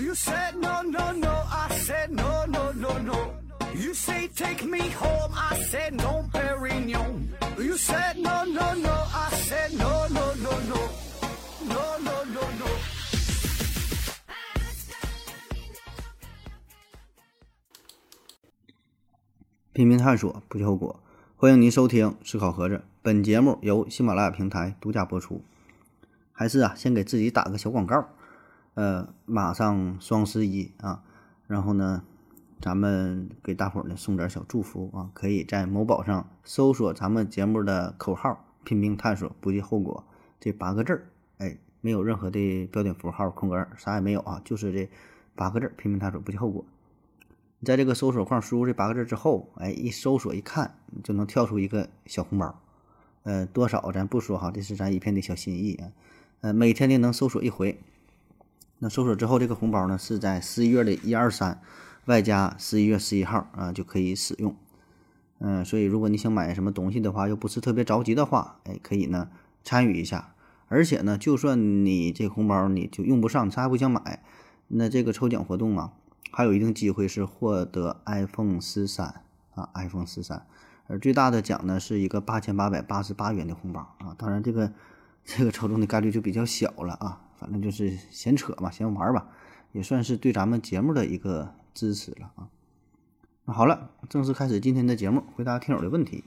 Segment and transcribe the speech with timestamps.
[0.00, 1.28] You said no, no, no.
[1.28, 3.34] I said no, no, no, no.
[3.74, 5.30] You say take me home.
[5.34, 7.28] I said no, Perignon.
[7.58, 8.90] You said no, no, no.
[8.90, 10.88] I said no, no, no, no.
[11.68, 12.66] No, no, no, no.
[19.74, 20.98] 拼命探索，不计后果。
[21.36, 25.42] 欢迎您收听《思考盒子》，本节目由喜马拉雅平台独家播出。
[26.32, 28.08] 还是啊，先给自己打个小广告。
[28.80, 31.02] 呃，马上双十一啊，
[31.46, 32.02] 然后呢，
[32.62, 40.02] 咱们给大伙儿呢送点小祝福啊，可以在某宝上搜索咱们节目的口号“拼命探索，不计后果”
[40.40, 41.10] 这八个字儿。
[41.36, 44.88] 哎，没有任何的标点符号、空格，啥也没有啊，就是这
[45.34, 46.64] 八个字儿“拼命探索，不计后果”。
[47.60, 52.58] 你在这个搜索框输入这八个字之后，哎，一搜索一看，就能跳出一个小红包。
[53.24, 55.92] 呃，多少咱不说哈，这是咱一片的小心意啊。
[56.40, 57.78] 呃，每天呢能搜索一回。
[58.80, 61.60] 那搜索之后，这个红包呢是在十一月的一二三，
[62.06, 64.56] 外加十一月十一号啊就可以使用。
[65.38, 69.28] 嗯，所以如果你想买什么东西的话，又不是特别着急的话，哎，可以呢
[69.62, 70.34] 参与一下。
[70.68, 74.22] 而且呢，就算你这红包你就用不上，啥也不想买，
[74.68, 75.92] 那这个抽奖活动啊。
[76.32, 79.22] 还有一定机会是获得 iPhone 十三
[79.56, 80.46] 啊，iPhone 十三，
[80.86, 84.14] 而最大的奖呢是一个八千八百八十八元的红包啊。
[84.16, 84.72] 当然，这个
[85.24, 87.22] 这个抽中的概率就比较小了啊。
[87.38, 89.28] 反正就是闲扯嘛，闲玩吧，
[89.72, 92.48] 也算是对咱们节目的一个支持了啊。
[93.46, 96.22] 那好了，正式开始今天的节目，回答听友的问题。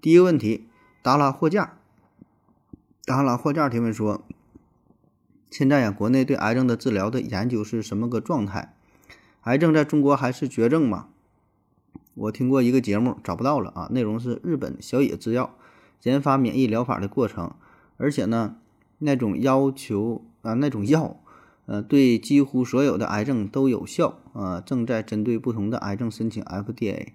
[0.00, 0.66] 第一个问题，
[1.00, 1.78] 达拉货架，
[3.04, 4.24] 达拉货架提问说：
[5.48, 8.74] 现在呀，国内对癌症的治疗的研究是什么个状态？
[9.42, 11.06] 癌症在中国还是绝症吗？
[12.14, 13.88] 我听过一个节目，找不到了啊。
[13.92, 15.54] 内容是日本小野制药
[16.02, 17.54] 研发免疫疗法的过程，
[17.98, 18.56] 而且呢，
[18.98, 21.20] 那种要求啊，那种药，
[21.66, 24.62] 呃，对几乎所有的癌症都有效啊。
[24.62, 27.08] 正在针对不同的癌症申请 FDA，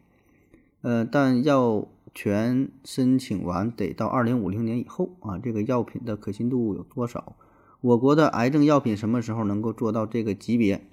[0.81, 5.39] 呃，但药权申请完得到二零五零年以后啊。
[5.39, 7.35] 这个药品的可信度有多少？
[7.81, 10.85] 我国的癌症药品什么时候能够做到这个级别？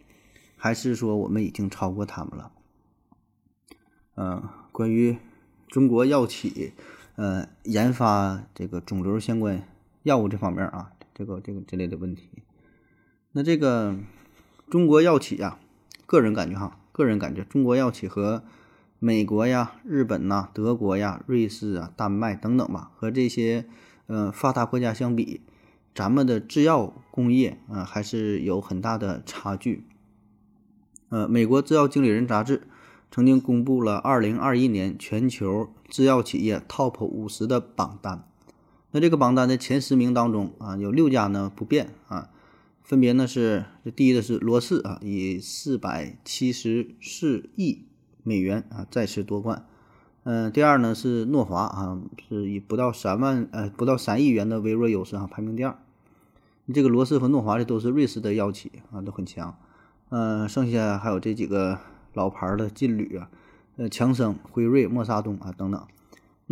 [0.57, 2.53] 还是说我们已经超过他们了？
[4.17, 5.17] 嗯，关于
[5.69, 6.73] 中国药企
[7.17, 9.63] 呃研发这个肿瘤相关
[10.03, 12.31] 药物这方面啊，这个这个之类的问题，
[13.33, 13.97] 那这个
[14.71, 15.59] 中国药企啊，
[16.07, 18.43] 个人感觉哈，个人感觉中国药企和
[18.99, 23.67] 美国呀、日本呐、德国呀、瑞士啊、丹麦等等吧，和这些
[24.07, 25.43] 呃发达国家相比，
[25.95, 29.87] 咱们的制药工业啊还是有很大的差距。
[31.11, 32.69] 呃，美国制药经理人杂志
[33.11, 38.30] 曾经公布了2021年全球制药企业 TOP 50的榜单。
[38.93, 42.29] 那这个榜单的前十名当中啊，有六家呢不变啊，
[42.83, 47.85] 分别呢是这第一的是罗氏啊，以474亿
[48.25, 49.65] 美元啊再次夺冠。
[50.25, 55.79] 嗯，第二呢是诺华啊，是以不到三万呃不到三亿元的微弱优势啊排名第二。
[56.75, 59.57] 这个罗氏和诺华的都是瑞士的药企啊，都很强。
[60.09, 61.79] 嗯，剩下还有这几个
[62.13, 63.31] 老牌的劲旅啊，
[63.77, 65.87] 呃，强生、辉瑞、默沙东啊等等。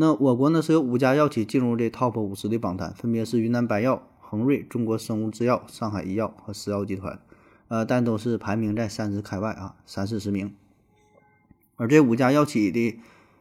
[0.01, 7.19] 那我国呢是有五家药企进入这 TOP 五十的榜单，分别是云南白药、恒瑞、中国生物制药、上海医药和石药集团，
[7.67, 10.55] 呃，但都是排名在三十开外啊，三四十名。
[11.75, 13.01] 而这五家药企的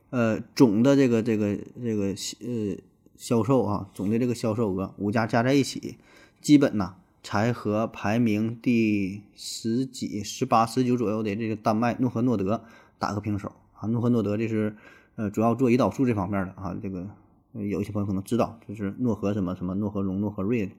[0.10, 2.06] 呃总的这个这个这个
[2.40, 2.78] 呃
[3.16, 5.98] 销售啊，总的这个销售额，五家加在一起，
[6.42, 6.96] 基本呢。
[7.24, 12.64] 才和排名第十几、十八、十九左右的这个丹麦诺和诺德
[12.98, 13.86] 打个平手啊！
[13.88, 14.78] 诺和诺德这是
[15.18, 17.10] 呃主要做胰岛素这方面的啊，这个
[17.52, 20.72] 有一些朋友可能知道，就是诺和什么什么诺和荣、诺和瑞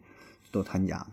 [0.50, 1.09] 都参加的。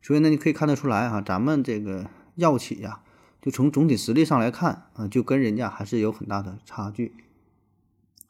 [0.00, 3.02] 所以呢，你可以看得出来啊，咱们这个药企呀，
[3.42, 7.12] 就从总体实力上来看啊，就跟人家还是有很大的差距。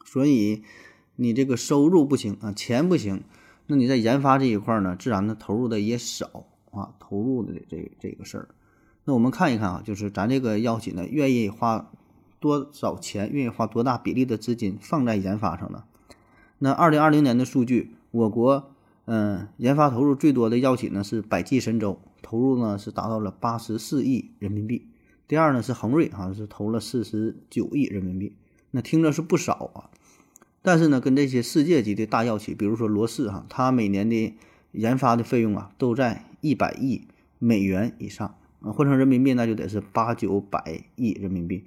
[0.03, 0.63] 所以
[1.15, 3.23] 你这个收入不行啊，钱不行。
[3.67, 8.49] 那你在研发这一块呢，自然呢投入的也少啊，投入的这这个事儿。
[9.05, 11.91] 那我们看一看啊，就是咱这个药企呢，愿意花
[12.39, 15.83] 多少钱，愿意花多大比例的资金放在研发上呢？
[16.59, 18.71] 那二零二零年的数据，我国
[19.05, 24.87] 嗯研发投入最多的药企呢是百济神州，投入呢是达到了八十四亿人民币。
[25.27, 28.35] 第二呢是恒瑞，好像是投了四十九亿人民币。
[28.71, 29.89] 那听着是不少啊。
[30.61, 34.35] 但是呢，跟这些世界级的大药企，比如说罗氏哈，它每年的
[34.73, 37.07] 研发的费用啊，都在一百亿
[37.37, 41.63] 美元以上啊，换成人民币那就得是八九百亿人民币。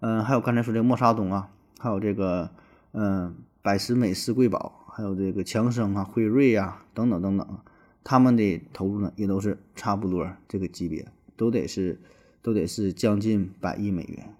[0.00, 2.50] 嗯，还有刚才说这默沙东啊，还有这个
[2.92, 7.58] 嗯百时美斯贵宝，还有这个强生啊、辉瑞呀等等等等，
[8.02, 11.06] 他们的投入呢也都是差不多这个级别。
[11.36, 12.00] 都得是
[12.42, 14.34] 都得是将近百亿美元。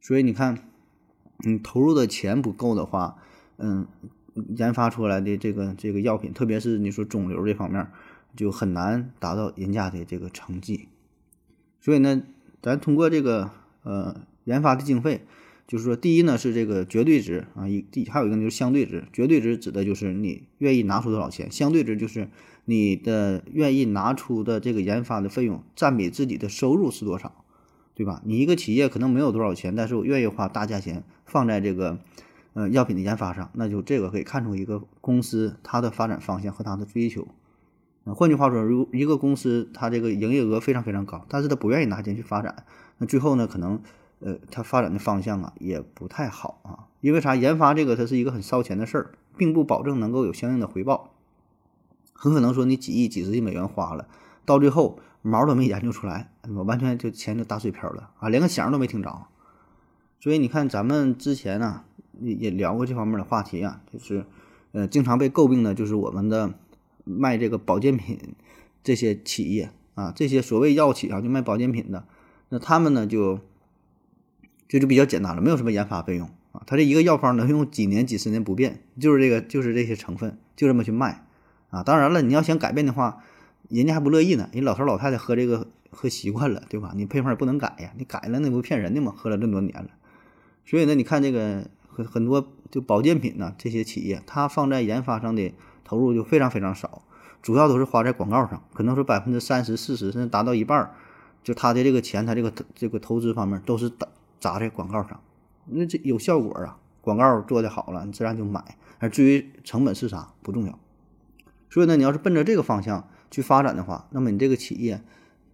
[0.00, 0.58] 所以你看，
[1.38, 3.16] 你投入的钱不够的话，
[3.56, 3.88] 嗯，
[4.56, 7.88] 研发出来的这个这个药品，特别是你说肿瘤这方面，
[8.36, 10.88] 就很难达到人家的这个成绩。
[11.80, 12.22] 所以呢，
[12.62, 13.50] 咱通过这个
[13.82, 15.22] 呃研发的经费。
[15.66, 19.04] 就是说，第一呢是这个绝对值啊，一第还有一个就是相对值。
[19.14, 22.28] 绝对值指的就是你愿意拿出多少钱，相对值就是
[22.66, 27.46] 你的愿意拿出的这个研发的费用占比自己的收入是多少，
[27.94, 28.20] 对吧？
[28.26, 31.98] 你一个企业可能没有多少钱，但是我愿意花大价钱放在这个
[32.52, 37.26] 呃药品的研发上，那就这个可以看出一个公司它的发展方向和它的追求。
[38.04, 42.66] 换句话说，如一个公司它这个营业额非常非常高，但是它不愿意拿钱去发展，
[42.98, 43.80] 那最后呢可能。
[44.20, 47.34] 呃，它发展的方向啊也不太好啊，因为啥？
[47.34, 51.10] 研发这个它是一个很烧钱的事儿，并不保证能够有相应的回报，
[52.12, 54.08] 很可能说你几亿、几十亿美元花了，
[54.46, 59.26] 到最后毛都没研究出来，我完全就钱就打水漂了啊，连个响都没听着。
[60.20, 61.82] 所以你看，咱们之前呢
[62.20, 64.24] 也也聊过这方面的话题啊，就是
[64.72, 66.54] 呃，经常被诟病的就是我们的
[67.04, 68.34] 卖这个保健品
[68.82, 72.06] 这些企业啊，这些所谓药企啊，就卖保健品的，
[72.48, 73.40] 那他们呢就。
[74.68, 81.26] 这就比较简单了，没有什么研发费用啊，它这一个药方能用几年、几十年不变，就是这个，就是这些成分，就这么去卖
[81.70, 81.82] 啊。
[81.82, 83.22] 当然了，你要想改变的话，
[83.68, 84.48] 人家还不乐意呢。
[84.52, 86.92] 人老头老太太喝这个喝习惯了，对吧？
[86.96, 89.12] 你配方也不能改呀，你改了那不骗人的吗？
[89.16, 89.90] 喝了这么多年了，
[90.64, 95.52] 所以呢，你看这个很很多就保健品呢，这些企业它放在研发上的
[95.84, 97.02] 投入就非常非常少，
[97.42, 100.94] 主要都是花在广告上，可能说百分之三十、四十甚至达到一半儿，
[101.42, 104.08] 就他的这个钱，他这个这个投资方面都是打。
[104.44, 105.18] 砸在广告上，
[105.64, 106.78] 那这有效果啊！
[107.00, 108.76] 广告做的好了，你自然就买。
[108.98, 110.78] 而至于成本是啥不重要。
[111.70, 115.02] 所以呢，你要是奔着这个方向去发展的话，那么你这个企业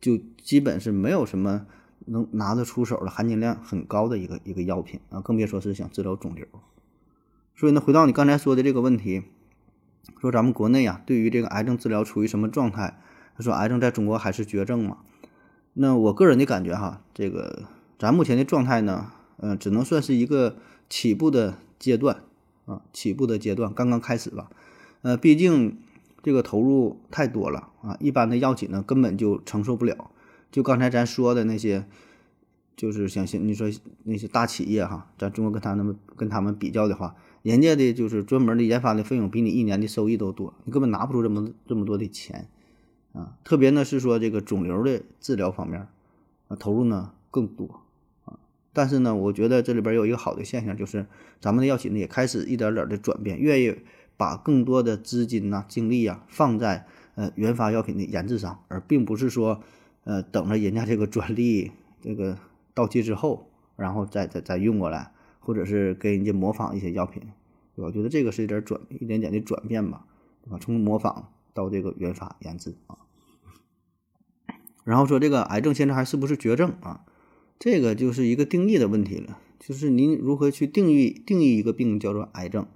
[0.01, 1.67] 就基本是没有什么
[2.07, 6.45] 能拿得出手的含金量很高的一个一个药品啊，更别说是想治疗肿瘤。
[7.55, 9.23] 所以呢，回到你刚才说的这个问题，
[10.21, 12.99] 说咱们国内啊，对于这个癌症治疗处于什么状态？
[13.37, 14.99] 他说癌症在中国还是绝症嘛？
[15.75, 17.69] 那我个人的感觉哈，这个。
[18.00, 20.56] 咱目前的状态呢，嗯，只能算是一个
[20.88, 22.23] 起步的阶段
[22.64, 24.50] 啊，起步的阶段刚刚开始吧，
[25.02, 25.79] 呃，毕竟
[26.23, 30.11] 这个投入太多了啊，一般的药企呢根本就承受不了。
[30.50, 31.85] 就刚才咱说的那些，
[32.75, 33.70] 就是像像你说
[34.05, 42.49] 那些大企业哈，咱中国跟他们跟他们比较的话，人家的就是专门的研发的费用比你一年的收益都多，你根本拿不出这么这么多的钱
[43.12, 43.37] 啊。
[43.44, 45.87] 特别呢是说这个肿瘤的治疗方面
[46.49, 47.82] 啊，投入呢更多。
[48.72, 51.06] 但是呢，我觉得这里边有一个好的现象，就是
[51.40, 53.76] 咱们的药企呢也开始一点点的转变，愿意
[54.17, 56.87] 把更多的资金呐、精力呀放在
[57.17, 59.61] 呃原发药品的研制上，而并不是说
[60.05, 62.38] 呃等着人家这个专利这个
[62.72, 67.22] 到期之后，然后再再再用过来，或者是跟人家模仿一些药品，
[67.75, 70.05] 我觉得这个是一点转一点点的转变吧，
[70.44, 70.58] 对吧？
[70.61, 72.99] 从模仿到这个研发研制啊，
[74.84, 77.05] 然后说这个癌症现在还是不是绝症啊？
[77.61, 82.67] 这个就是一个定义的问题了，就是您如何去定义定义一个病叫做癌症？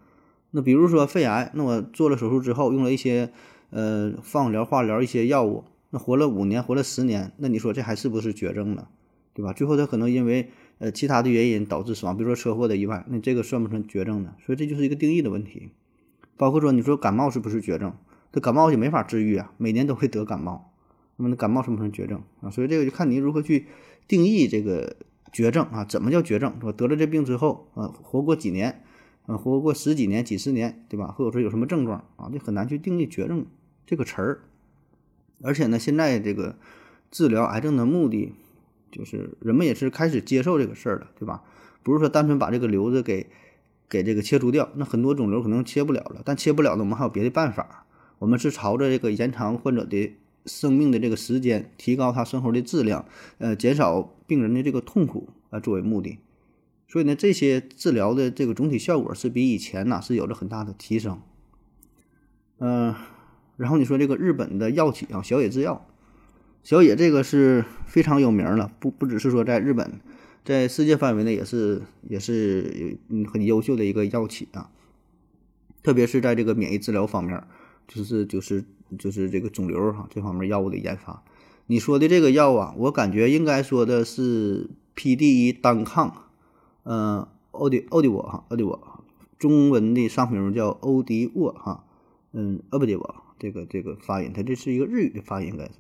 [0.51, 3.33] 那比如说肺癌，那我做了手术之后，用了一些
[3.71, 8.87] 呃放疗、化疗一些药物，那活了五年、活了十年，那你说这还是不是绝症呢？
[9.33, 9.55] 对吧？
[9.55, 14.35] 最后他可能因为呃其他的原因导致死亡，比如说车祸的意外，那这个算不算绝症呢？
[14.45, 15.71] 所以这就是一个定义的问题。
[16.37, 17.95] 包括说你说感冒是不是绝症？
[18.31, 20.75] 这感冒也没法治愈啊，每年都会得感冒，
[21.17, 22.51] 那么那感冒算不算绝症啊？
[22.51, 23.65] 所以这个就看你如何去。
[24.07, 24.97] 定义这个
[25.33, 26.55] 绝症啊，怎么叫绝症？
[26.61, 28.83] 说得了这病之后啊，活过几年，
[29.27, 31.09] 啊，活过十几年、几十年，对吧？
[31.09, 33.47] 或者说有什么症状啊，就很难去定义绝症
[33.87, 34.43] 这个词儿。
[35.43, 36.57] 而且呢，现在这个
[37.11, 38.33] 治疗癌症的目的，
[38.93, 41.43] 就是人们也是开始接受这个事儿了，对吧？
[41.83, 43.27] 不是说单纯把这个瘤子给
[43.89, 47.87] 给这个切除掉，那很多肿瘤可能切不了了，但切不了呢，我们还有别的办法，
[48.19, 50.15] 我们是朝着这个延长患者的。
[50.47, 53.07] 生命的这个时间，提高他生活的质量，
[53.39, 56.19] 呃，减少病人的这个痛苦啊，作为目的。
[56.89, 61.21] 所以呢，这些治疗的这个总体效果是比以前呢是有着很大的提升。
[62.59, 62.95] 嗯，
[63.57, 65.87] 然后你说这个日本的药企啊，小野制药，
[66.63, 70.01] 小野这个是非常有名了，不不只是说在日本，
[70.45, 74.71] 在世界范围内也是也是嗯很优秀的一个药企啊，
[75.83, 77.43] 特别是在这个免疫治疗方面，
[77.89, 78.65] 就是就是。
[78.97, 81.25] 就是这个肿瘤哈这方面药物的研发，
[81.67, 86.27] 你说的这个药啊，我感觉应该说的是 PDE 单抗，
[86.85, 89.03] 嗯，欧迪欧迪沃哈，欧迪沃，
[89.37, 91.85] 中文的商品名叫欧迪沃哈，
[92.33, 95.73] 嗯，欧迪沃这个这个发音，它这是一个日语的发音，应该是，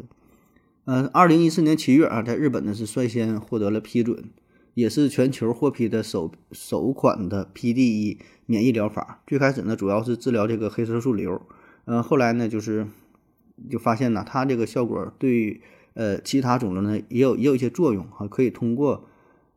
[0.86, 4.24] 呃，二零一四年七月啊，在日本呢是率先获得了批准，
[4.72, 9.22] 也是全球获批的首首款的 PDE 免疫疗法。
[9.24, 11.40] 最开始呢，主要是治疗这个黑色素瘤，
[11.84, 12.86] 嗯，后来呢，就是
[13.70, 15.60] 就发现呢，它这个效果对
[15.94, 19.08] 呃其他肿瘤呢也有也有一些作用啊，可以通过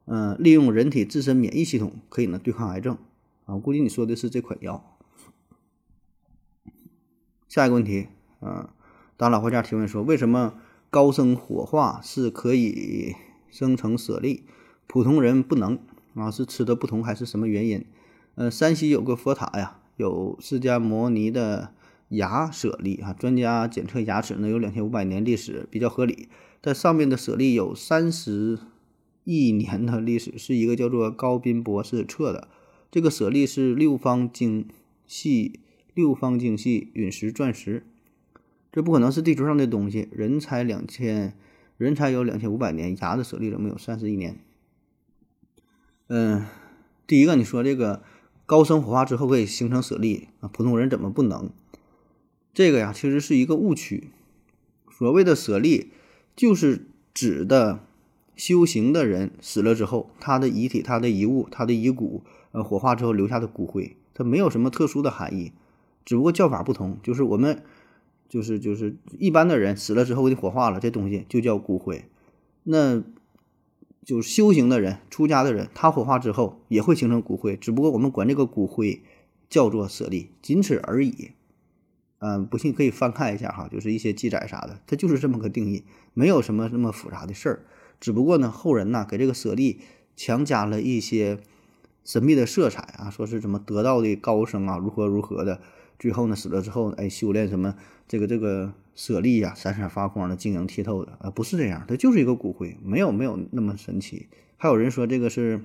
[0.05, 2.97] 嗯利用人体自身免疫系统可以呢对抗癌症
[3.45, 3.55] 啊。
[3.55, 4.97] 我估计你说的是这款药。
[7.47, 8.07] 下一个问题，
[8.41, 8.67] 嗯，
[9.15, 10.53] 当老货架提问说，为什么？
[10.89, 13.13] 高生火化是可以
[13.49, 14.45] 生成舍利，
[14.87, 15.77] 普通人不能
[16.15, 16.31] 啊？
[16.31, 17.85] 是吃的不同还是什么原因？
[18.35, 21.73] 呃，山西有个佛塔呀，有释迦摩尼的
[22.09, 23.13] 牙舍利啊。
[23.13, 26.29] 专家检测牙齿呢有两千五百年历史，比较合理。
[26.61, 28.59] 但上面的舍利有三十
[29.23, 32.47] 亿年的历史，是一个叫做高斌博士测的。
[32.89, 34.67] 这个舍利是六方晶
[35.05, 35.59] 系
[35.93, 37.85] 六方晶系陨石钻石。
[38.71, 41.35] 这不可能是地球上的东西，人才两千，
[41.77, 44.37] 人才有两千五百年，牙的舍利怎么有三十亿年？
[46.07, 46.45] 嗯，
[47.05, 48.03] 第一个你说这个
[48.45, 51.49] 高生火化之后可以形成舍利啊，普通人怎么不能？
[52.57, 54.09] 这个呀，其实是一个误区。
[54.89, 55.91] 所谓的舍利，
[56.35, 57.83] 就是指的
[58.35, 62.23] 修行的人死了之后，他的遗体、他的遗物、他的遗骨，
[62.53, 65.51] 呃，火化之后留下的骨灰，它没有什么特殊的含义，
[66.03, 67.61] 只不过叫法不同，就是我们。
[68.27, 72.05] 就是就是一般的人死了之后给火化了，这东西就叫骨灰。
[72.63, 73.03] 那，
[74.03, 79.03] 就是修行的人、出家的人，他火化之后也会形成骨灰，只不过我们管这个骨灰
[79.47, 81.33] 叫做舍利，仅此而已。
[82.19, 85.83] 嗯，不信可以翻看一下哈，就是一些记载啥的，它就是这么个定义，
[86.13, 87.65] 没有什么那么复杂的事儿。
[87.99, 89.81] 只不过呢，后人呢给这个舍利
[90.15, 91.39] 强加了一些
[92.03, 95.59] 神秘的色彩啊，说是什么得道的高僧啊，如何如何的。
[95.99, 97.75] 最后呢，死了之后，哎，修炼什么
[98.07, 104.27] 这个这个舍利呀，闪闪发光的，晶莹剔透的啊，不是这样，它就是一个骨灰，没有没有那么神奇。
[104.57, 105.63] 还有人说这个是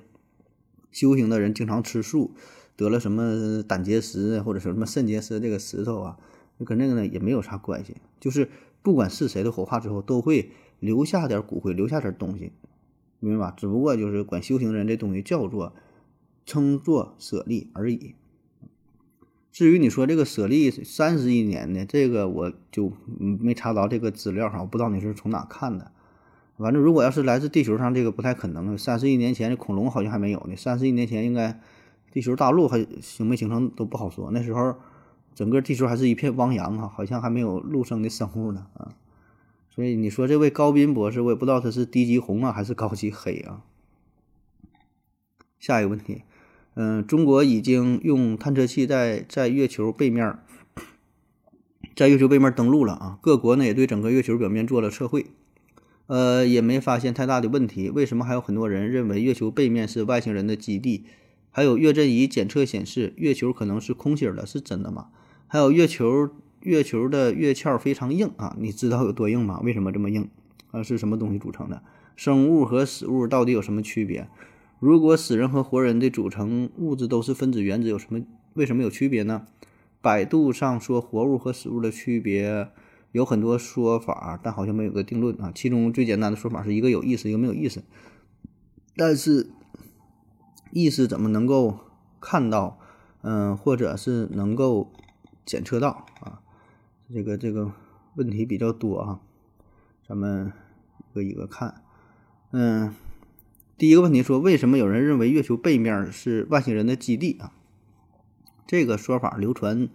[0.91, 2.31] 修行的人经常吃素，
[2.75, 6.17] 得了什么胆结石或者什么肾结石，这个石头啊，
[6.59, 7.97] 跟那个呢也没有啥关系。
[8.19, 8.49] 就是
[8.81, 12.51] 不管是谁的火化之后，都会留下点骨灰，留下点东西，
[13.19, 13.53] 明白吧？
[13.55, 15.73] 只不过就是管修行人这东西叫做
[16.45, 18.15] 称作舍利而已。
[19.51, 25.91] 至于你说这个舍利三十亿年的这个，我就没查到这个资料哈，我不知道你是从哪看的。
[26.57, 28.77] 反正如果要是来自地球上，这个不太可能。
[28.77, 31.59] 三十亿年前的恐龙好像还没有呢，三十亿年前应该
[32.11, 34.31] 地球大陆还形没形成都不好说。
[34.31, 34.75] 那时候
[35.35, 38.93] 整个地球还是一片汪洋啊，好像还没有陆生的生物呢啊。
[39.69, 43.61] 所以你说这位高斌博士，我也不知道他是低级红啊还是高级黑啊。
[45.59, 46.23] 下一个问题。
[46.75, 50.39] 嗯，中国已经用探测器在在月球背面，
[51.95, 53.19] 在月球背面登陆了啊！
[53.21, 55.27] 各国呢也对整个月球表面做了测绘，
[56.07, 57.91] 呃，也没发现太大的问题。
[57.91, 61.05] 为什么还有很多人认为月球背面是外星人的基地？
[61.51, 65.09] 还有月震仪检测显示月球可能是空心的，是真的吗？
[65.53, 66.31] 还有月球
[66.61, 69.59] 月球的月壳非常硬啊，你知道有多硬吗？
[69.63, 70.27] 为什么这么硬？
[70.71, 71.83] 啊，是什么东西组成的？
[72.15, 74.27] 生物和死物到底有什么区别？
[74.79, 78.21] 如果死人和活人的组成物质都是分子原子，有什么
[78.55, 79.45] 为什么有区别呢？
[80.01, 82.69] 百度上说活物和死物的区别
[83.11, 85.51] 有很多说法，但好像没有个定论啊。
[85.53, 87.83] 其中最简单的说法是一个有意思，一个没有意思。
[88.95, 89.51] 但是
[90.71, 91.77] 意思怎么能够
[92.19, 92.79] 看到？
[93.21, 94.91] 嗯，或者是能够
[95.45, 96.41] 检测到啊？
[97.13, 97.71] 这个这个
[98.15, 99.19] 问题比较多啊，
[100.07, 100.51] 咱们
[101.11, 101.81] 一个一个看，
[102.51, 102.93] 嗯。
[103.75, 107.51] 第一个问题说，为什么有人认为月球背面是外星人的基地啊？
[108.65, 109.89] 这个说法流传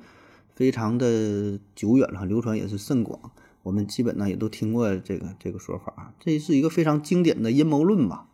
[0.55, 3.31] 非常的久远了，流传也是甚广。
[3.63, 8.27] 我们基本呢也都听过这个这个说法，这是一个非常经典的阴谋论吧？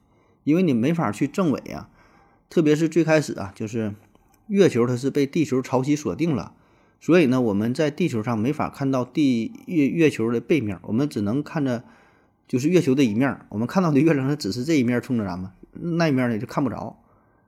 [0.44, 1.90] 因为你没法去证伪啊，
[2.48, 3.94] 特别是最开始啊，就是
[4.48, 6.54] 月球它是被地球潮汐锁定了，
[7.04, 11.84] 所以呢我们在地球上没法看到地月月球的背面，我们只能看着。
[12.46, 17.02] 就是月球的一面，我们看到的月亮它只是这一面冲着咱们，那一面呢就看不着。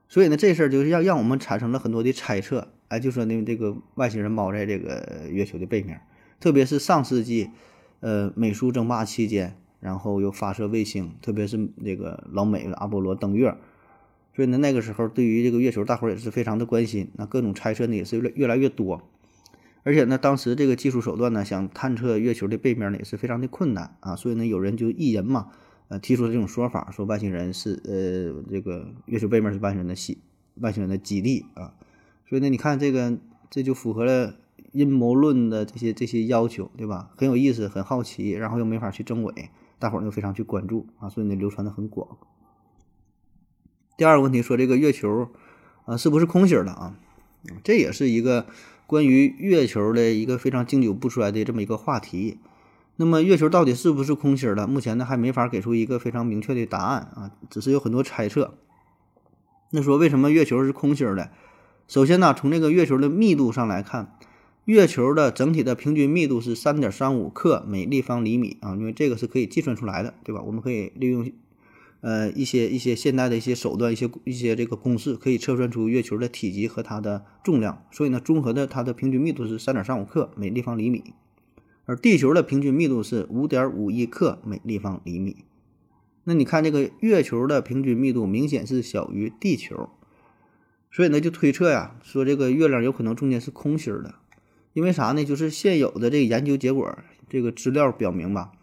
[0.09, 2.67] 所以呢，这事儿就是让让我们产生了很多的猜测。
[2.87, 6.01] 哎，就说那这个外星人猫在这个月球的背面，
[6.39, 7.51] 特别是上世纪，
[7.99, 13.55] 呃，美苏争霸期间，然后又发射卫星，特别是这个老美阿波罗登月，
[14.35, 19.07] 所以呢，那个时候对于这个月球，大伙儿也是非常的关心，那各种猜测呢也是越越来越多。
[19.87, 24.17] 而且呢，当时这个技术手段呢，想探测月球的背面呢，也是非常的困难啊。
[24.17, 25.47] 所以呢，有人就一人嘛，
[25.87, 30.17] 呃，提出这种说法，说外星人是呃，这个月球背面是外星人的基
[30.55, 31.73] 外星人的基地啊。
[32.27, 33.17] 所以呢，你看这个，
[33.49, 34.35] 这就符合了
[34.73, 37.09] 阴谋论的这些这些要求，对吧？
[37.15, 42.17] 很有意思，很好奇，然后又没法去证伪，大伙儿就非常去关注啊，所以呢流传的很广。
[43.95, 45.29] 第二个问题说这个月球
[45.85, 46.99] 啊是不是空心的啊？
[47.63, 48.47] 这也是一个
[48.87, 52.39] 关于月球的一个非常经久不衰的这么一个话题。
[52.95, 54.65] 那么月球到底是不是空心的？
[54.65, 58.55] 目前呢还没法给出一个非常明确的答案啊，只是有很多猜测。
[59.71, 61.29] 那说为什么月球是空心的？
[61.87, 64.17] 首先呢，从这个月球的密度上来看，
[64.63, 70.41] 月球的整体的平均密度是三点三五克每立方厘米啊，因为这个是可以计算出来的，对吧？
[70.41, 71.29] 我们可以利用。
[72.07, 81.03] 呃，一些一些现代的一些手段，一些一些这个公式可以测算出月球的体积和它的重量，所以呢，综合的它的平均密度是三点三五克每立方厘米，
[81.83, 85.43] 而地球的平均密度是五点五一克每立方厘米。
[86.23, 89.89] 那你看这个月球的平均密度明显是小于地球，
[90.89, 94.15] 所以呢，就推测呀，说这个月亮有可能中间是空心的，
[94.71, 95.25] 因为啥呢？
[95.25, 96.97] 就是现有的这个研究结果，
[97.27, 98.53] 这个资料表明吧，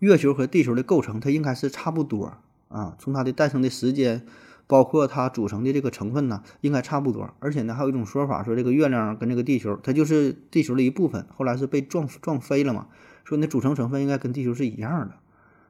[0.00, 2.38] 月球和地球的构成它应该是差不多。
[2.68, 4.26] 啊，从它的诞生的时间，
[4.66, 7.34] 包括它组成的这个成分呢，应该差不多。
[7.40, 12.88] 而且呢，还有一种说法说，这个月亮跟这个地球，它就是地球的一部分，后来是被撞撞飞了嘛，
[13.24, 15.16] 说那组成成分应该跟地球是一样的，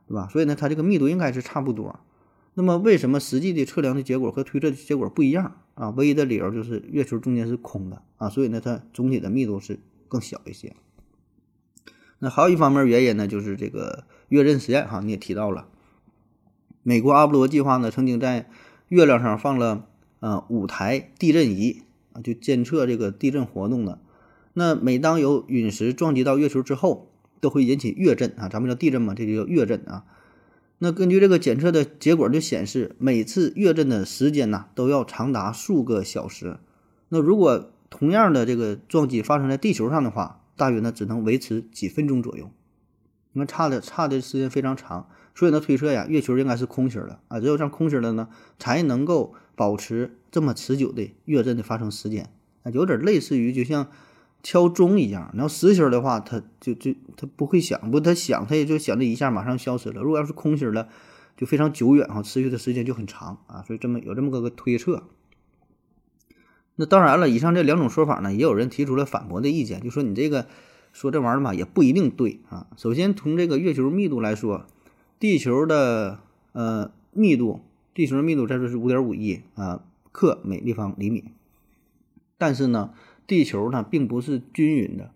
[0.09, 0.28] 对吧？
[0.31, 2.00] 所以呢，它这个密度应该是差不多。
[2.55, 5.90] 那么为什么实际的测量的结果和推测的结果不一样啊？
[5.90, 9.78] 唯一的理由就是月球中间是空的啊，所以呢，它总体的密度是
[10.09, 10.75] 更小一些。
[12.19, 15.69] 那还有一方面原因呢，就是这个月刃实验哈，你也提到了。
[16.88, 18.49] 美国阿波罗计划呢，曾经在
[18.88, 19.85] 月亮上放了
[20.21, 21.83] 呃五台地震仪
[22.14, 23.99] 啊，就监测这个地震活动的。
[24.54, 27.11] 那每当有陨石撞击到月球之后，
[27.42, 30.07] 都会引起月震啊，咱们叫地震嘛，这就叫月震啊。
[30.78, 36.57] 那根据这个检测的结果就显示，每次月震的时间呢，都要长达数个小时。
[37.11, 42.50] 那如果同样的这个撞击发生在地球上的话，大约呢只能维持几分钟左右。
[43.34, 45.10] 那差的差的时间非常长。
[45.39, 52.29] 所以呢，推测呀，月球应该是空心的啊，只有这样空心的呢，才能够保持这么持久的月震的发生时间
[52.65, 53.87] 啊，有点类似于就像
[54.43, 55.31] 敲钟一样。
[55.35, 60.03] 你要实心的话，它就就它不会响，不它响，它也就响这一下马上消失了。
[60.03, 60.89] 如果要是空心的，
[61.37, 63.63] 就非常久远哈，持续的时间就很长啊。
[63.65, 65.05] 所以这么有这么个个推测。
[66.75, 70.49] 那当然了，以上这两种说法呢，也有人提出了反驳的意见，就说你这个
[70.93, 72.67] 说这玩意儿吧，也不一定对啊。
[72.77, 74.67] 首先从这个月球密度来说。
[75.21, 76.21] 地球的
[76.52, 77.61] 呃密度，
[77.93, 81.25] 地球的密度在这是五点五亿啊克每立方厘米，
[82.37, 82.95] 但是呢，
[83.26, 85.11] 地球呢并不是均匀的，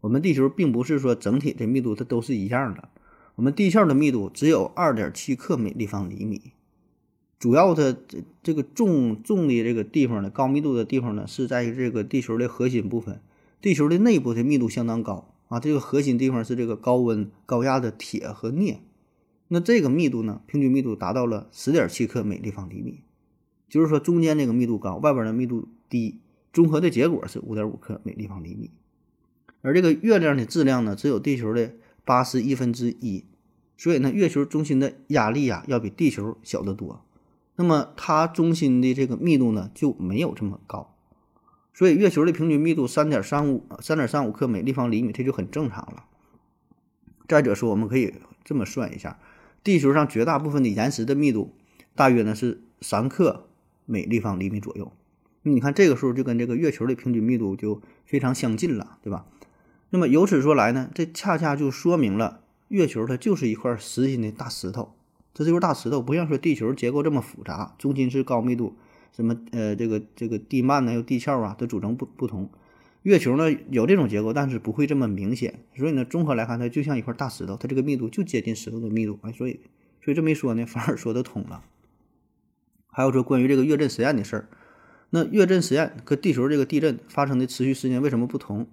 [0.00, 2.88] 我们地球并不是说整体的密度它都是一样的，
[3.34, 6.40] 我们地壳的密度只有二点七克每立方厘米，
[7.38, 13.20] 主要的这这个重重的这个地方呢，高密度的地方呢是在于这个地球的核心部分，
[13.60, 18.80] 地球的内部的密度相当高啊，这个核心地方是这个高温高压的铁和镍。
[19.54, 20.40] 那这个密度呢？
[20.48, 23.04] 平均密度达到了十点七克每立方厘米，
[23.68, 26.18] 就是说中间这个密度高，外边的密度低，
[26.52, 28.72] 综合的结果是五点五克每立方厘米。
[29.62, 31.72] 而这个月亮的质量呢，只有地球的
[32.04, 33.24] 八十亿分之一，
[33.76, 37.04] 所以呢，月球中心的压力呀，要比地球小得多。
[37.54, 40.96] 那么它中心的这个密度呢，就没有这么高，
[41.72, 46.06] 所以月球的平均密度三点三五三点三五克每立方厘米，这就很正常了。
[47.28, 48.12] 再者说，我们可以
[48.44, 49.20] 这么算一下。
[49.64, 51.54] 地球上绝大部分的岩石的密度
[51.94, 53.46] 大约呢是三克
[53.86, 54.92] 每立方厘米左右，
[55.42, 59.26] 你看这个数就跟这个月球的平均密度就非常相近了，对吧？
[59.90, 64.94] 那么由此说来呢，这恰恰就说明了月球它就是一块实心的大石头，
[65.32, 68.76] 这就是大石头，不像说地球结构这么复杂，中心是高密度，
[69.12, 72.50] 什么呃这个这个地幔呢有地壳啊，都组成不不同。
[73.04, 79.60] 月球呢有这种结构，但是不会这么明显，所以呢，综合来看，它就像一块大石头，它这个密度就接近石头的密度，哎，所以，
[80.02, 81.62] 所以这么一说呢，反而说得通了。
[82.88, 84.48] 还有说关于这个月震实验的事儿，
[85.10, 88.66] 那月震实验和地球这个地震发生的持续时间为什么不同？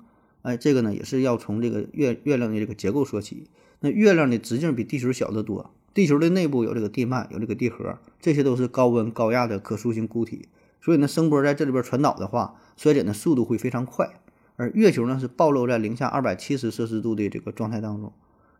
[0.44, 3.50] 哎，这个呢也是要从这个月月亮的这个结构说起。
[3.82, 10.48] 那月亮的直径比地球小得多，地球的内部有这个地幔，有这个地核，这些都是高温高压的可塑性固体。
[10.80, 14.21] 所以呢，声波在这里边传导的话，衰减的速度会非常快。
[14.62, 18.14] 而月球呢是暴露在零下二百七十摄氏度的这个状态当中，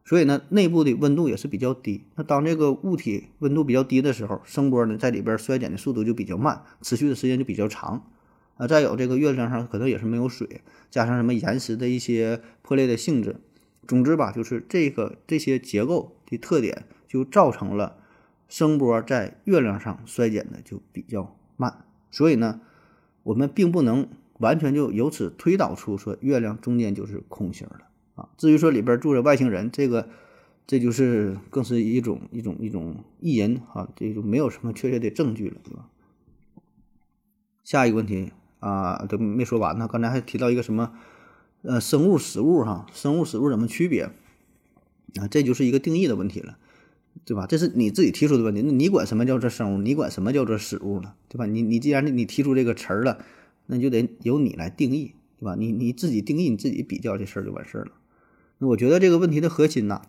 [0.04, 2.06] 所以呢内部的温度也是比较低。
[2.16, 8.08] 那当这个物体温度比较低的时候，声波呢在里边衰减的速度就比较慢，持续的时间就比较长。
[8.58, 13.36] 啊，再有这个月亮上可能也是没有水，加上什么岩石的一些破裂的性质，
[13.88, 17.98] 总之吧，就是这个这些结构的特点就造成了
[18.50, 21.86] 声波在月亮上衰减的就比较慢。
[22.10, 22.60] 所以呢，
[23.22, 24.08] 我们并不能
[24.42, 27.82] 完全就由此推导出说月亮中间就是空心的
[28.16, 28.30] 啊。
[28.38, 30.10] 至于说里边住着外星人，这个
[30.68, 35.88] 这就是更是一种一种一种意淫啊，这就没有什么确切的证据了，对吧？
[37.64, 40.94] 下一个问题啊，都没说完呢，刚才还提到一个什么
[41.62, 44.10] 呃生物食物哈，生物食物怎么区别
[45.20, 45.28] 啊？
[45.30, 46.58] 这就是一个定义的问题了，
[47.24, 47.46] 对吧？
[47.46, 49.78] 这是你自己提出的问题，那你管什么叫做生物？
[49.78, 51.14] 你管什么叫做食物呢？
[51.30, 51.46] 对吧？
[51.46, 53.24] 你你既然你提出这个词儿了，
[53.74, 55.56] 那就得由你来定义，对吧？
[55.58, 57.92] 你你自己定义，你自己比较这事儿就完事儿了。
[58.58, 60.02] 那我觉得这个问题的核心呐，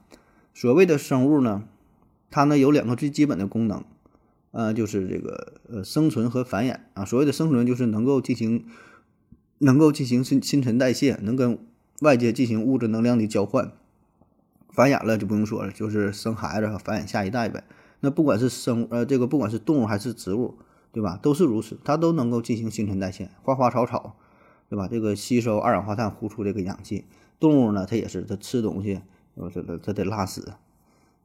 [0.53, 1.63] 所谓的生物呢，
[2.29, 3.85] 它呢有两个最基本的功能，
[4.51, 7.05] 呃，就是这个呃生存和繁衍啊。
[7.05, 8.65] 所谓的生存就是能够进行
[9.59, 11.57] 能够进行新新陈代谢，能跟
[12.01, 13.71] 外界进行物质能量的交换。
[14.71, 17.63] 繁衍了就不用说了，就是生孩子和繁衍下一代呗。
[18.01, 20.59] 那不管是生呃这个不管是动物还是植物，
[20.93, 21.19] 对吧？
[21.23, 24.15] 都是如此，它都能够进行新陈代谢，花花草草，
[24.69, 24.87] 对吧？
[24.89, 27.07] 这个吸收二氧化碳，呼出这个氧气。
[27.41, 29.01] 动物呢，它也是，它吃东西，
[29.35, 30.53] 呃，它它它得拉屎，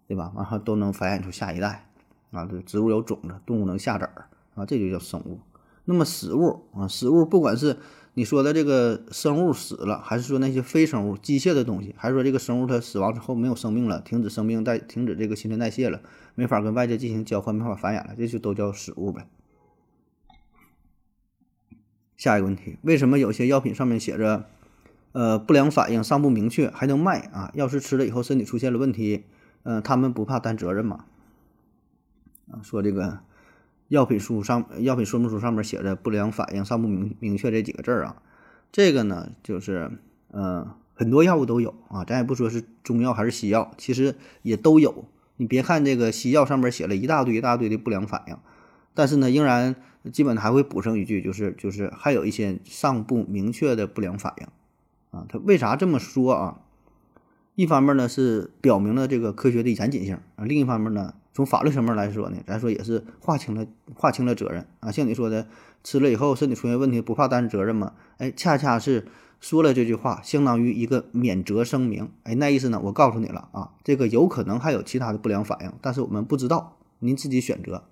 [0.08, 0.32] 对吧？
[0.36, 1.90] 完后都能繁衍出下一代
[2.32, 2.46] 啊。
[2.46, 5.40] 这植物有种子，动物能下籽儿啊，这就叫生物。
[5.84, 7.78] 那么死物啊，死物不管是
[8.14, 16.02] 你说的这个生物死了，还是说那些非生物、机械的东西，还是说这个生物它死亡之后没有生命了，停止生命代，停止这个新陈代谢了，
[16.36, 19.28] 没法跟外界进行交换，没法繁衍了，这就都叫死物呗。
[22.18, 24.46] 下一个问题，为什么有些药品上面写着？
[25.14, 27.50] 呃，不良反应尚不明确，还能卖啊？
[27.56, 29.24] 要是吃了以后身体出现了问题，
[29.64, 31.06] 呃，他们不怕担责任吗？
[32.52, 33.20] 啊，说这个
[33.88, 38.22] 药品书上、药品说明书上面写着“不良反应尚不明明确”这几个字儿啊，
[38.72, 39.90] 这个呢，就是
[40.30, 45.06] 呃，很多药物都有啊，咱也不说是中药还是西药，其实也都有。
[45.38, 48.38] 你别看这个西药上面写了一大堆一大堆的不良反应，
[48.94, 49.76] 但是呢，仍然
[50.08, 54.48] 基本还会补上一句，就是就是还有一些尚不明确的不良反应。
[55.12, 56.60] 啊，他为啥这么说啊？
[57.56, 63.66] 一方面呢是表明了这个科学的严谨性啊，另一方面呢，从法律层面来说呢，咱说也是划清了
[63.96, 64.92] 划清了责任啊。
[64.92, 65.48] 像你说的，
[65.84, 67.94] 吃了以后身体出现问题，不怕担责任吗？
[68.18, 69.08] 哎，恰恰是
[69.40, 72.10] 说了这句话，相当于一个免责声明。
[72.24, 77.86] 哎，那意思呢，我告诉你了啊，这个有可能还有其他的不良反应，但是我们不知道，您自己选择。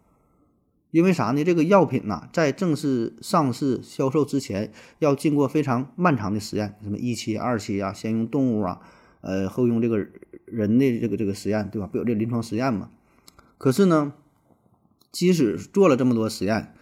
[0.95, 1.43] 因为啥呢？
[1.43, 8.79] 这个药品呢，在正式上市销售之前，要经过非常漫长的实验，什么一期、二期啊，先用动物啊，
[9.19, 9.97] 呃，后用这个
[10.45, 11.87] 人的这个这个实验，对吧？
[11.91, 12.89] 不有这临床实验嘛？
[13.57, 14.13] 可是呢，
[15.11, 16.73] 即使做了这么多实验，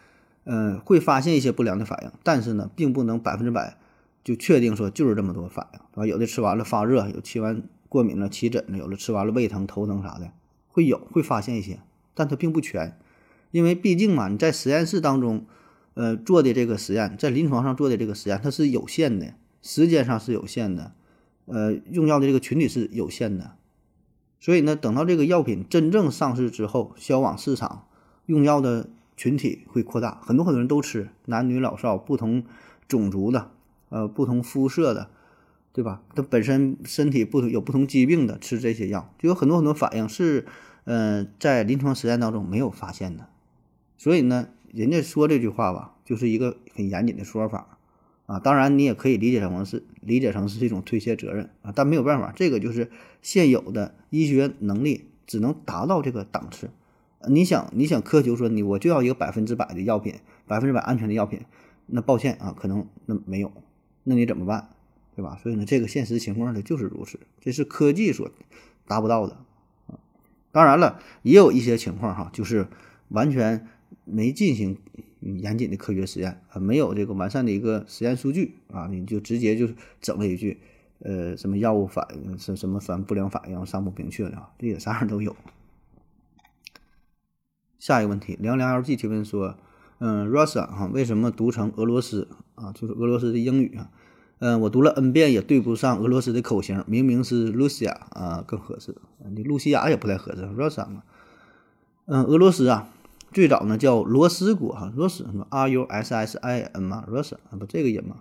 [0.43, 3.79] 嗯，会发现一些不良的反应，但是呢，并不能百分之百
[4.23, 6.05] 就确定说就是这么多反应，对吧？
[6.05, 10.31] 有的吃完了发热，有吃完过敏了起疹子，有的吃完了胃疼、头疼啥的，
[10.67, 11.79] 会有会发现一些，
[12.13, 12.95] 但它并不全。
[13.53, 15.45] 因为毕竟嘛，你在实验室当中，
[15.93, 20.91] 呃，做的这个实验，在临床上做的这个实验，它是有限的，时间上是有限的，
[21.45, 23.51] 呃，用药的这个群体是有限的，
[24.39, 27.85] 所以呢，等到这个药品真正上市之后，销往市场，
[28.25, 32.43] 用药的群体会扩大，很多很多人都吃，男女老少，不同
[32.87, 33.51] 种族的，
[33.89, 35.11] 呃，不同肤色的，
[35.71, 36.01] 对吧？
[36.15, 40.47] 他本身身体不有不同疾病的，吃这些药就有很多很多反应是，
[40.85, 43.27] 呃，在临床实验当中没有发现的。
[43.97, 47.77] 所以呢，人家说这句话吧，就是一个很严谨的说法
[48.25, 48.39] 啊。
[48.39, 51.71] 当然，你也可以理解成是理解成是一种推卸责任啊。
[51.75, 56.69] 但没有办法，这个就是现有的医学能力只能达到这个档次。
[57.29, 61.41] 你想，你想苛求说你我就要一个百分之百的药品，百分之百安全的药品，
[61.85, 63.51] 那抱歉啊，可能那没有，
[64.03, 64.69] 那你怎么办？
[65.15, 65.37] 对吧？
[65.41, 68.29] 所以呢，这个现实情况呢就是如此，这是科技所
[68.87, 69.37] 达不到的
[69.87, 69.95] 啊。
[70.51, 72.67] 当然了，也有一些情况哈，就是
[73.09, 73.67] 完全。
[74.05, 74.77] 没进行
[75.19, 79.67] 严谨的科学实验啊，没有这个完善的一个实验数据啊，你就直接就
[80.01, 80.59] 整了一句，
[80.99, 85.35] 呃，什么药物反应什什么反不良反应尚不明确的啊，这也啥样都有。
[87.79, 89.57] 下一个问题，凉凉 LG 提问说，
[89.99, 92.71] 嗯，Russia 哈，为什么读成俄罗斯啊？
[92.71, 93.91] 就是俄罗斯的英语啊，
[94.39, 98.95] 嗯，我读了 N 遍也对不上俄罗斯的口型，明明是 Lucia 啊更合适，
[99.33, 101.03] 你露西亚也不太合适，Russia 嘛，
[102.05, 102.92] 嗯，俄罗斯啊。
[103.33, 108.17] 最早呢叫罗斯国哈，罗斯什么 R U S S I N 嘛，罗斯啊不这个音嘛，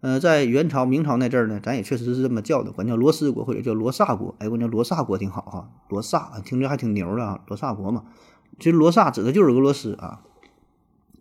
[0.00, 8.04] 呃，在元朝、明朝那阵儿呢，咱也确实是这么叫的，管叫罗斯国或者叫罗萨国，哎，管叫罗萨国挺好哈，罗萨听着还挺牛的啊，罗萨国嘛，
[8.58, 10.22] 其实罗萨指的就是俄罗斯啊，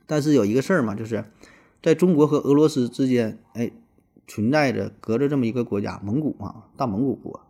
[0.06, 1.26] 但是有一个事儿嘛，就是
[1.82, 3.72] 在中国和俄罗斯之间，哎，
[4.28, 7.42] 存在着隔着这么一个国家，蒙古啊，大蒙古国。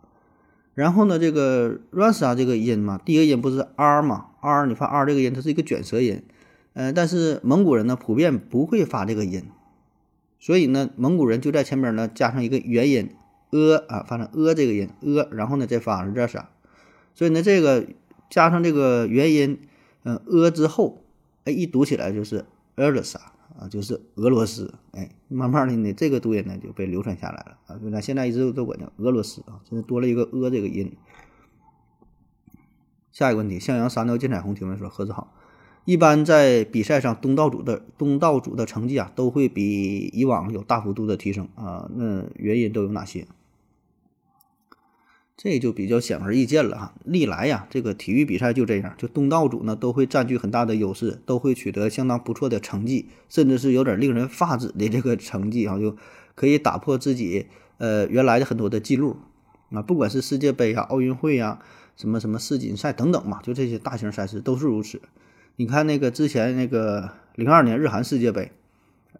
[0.74, 6.22] 然后呢，这个 Russia 这个音嘛，第一个音不是 R 嘛？R 你发 R 这个音，它是一个卷舌音，
[6.72, 9.44] 呃，但是蒙古人呢普遍不会发这个音，
[10.40, 13.10] 所以呢，蒙古人就在前面呢加上一个元音
[13.50, 16.46] a 啊，发成 a 这个音 a，然后呢再发 rasa，
[17.14, 17.86] 所以呢，这个
[18.30, 19.60] 加上这个元音，
[20.04, 21.04] 嗯，呃之后，
[21.44, 23.18] 哎，一读起来就是俄罗斯
[23.58, 30.92] 啊，就是俄罗斯，哎，慢慢的呢，这个读音呢就被流传下来了啊，那现在一直都管叫俄罗斯啊，现在多了一个呃这个音。
[33.10, 35.34] 下一个问题，向阳三条金彩虹提问说：何子好，
[35.84, 43.26] 一般在比赛上东道主的东道主的成绩啊，都会比以往有大幅度的提升啊，那原因都有哪些？
[45.36, 46.94] 这就比较显而易见了哈。
[47.04, 55.96] 历来呀，这个体育比赛就这样，就东道主呢都会占据很大的优势，都会取得相当不错的成绩，甚至是有点令人发指的这个成绩啊，就
[56.34, 57.46] 可以打破自己
[57.78, 59.16] 呃原来的很多的记录
[59.70, 61.58] 啊，不管是世界杯啊、奥运会呀。
[61.94, 65.02] 什么什么世锦赛等等嘛，就这些大型赛事都是如此。
[65.56, 68.50] 你看那个之前那个零二年日韩世界杯，